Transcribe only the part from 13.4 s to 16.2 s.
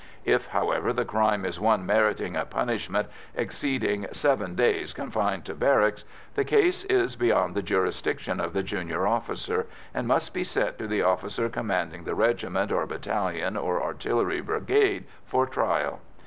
or artillery brigade for trial.